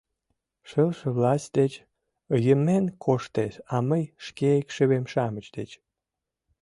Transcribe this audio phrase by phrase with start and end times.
[0.69, 1.73] —Шылше власть деч
[2.45, 5.71] йымен коштеш, а мый— шке икшывем-шамыч деч.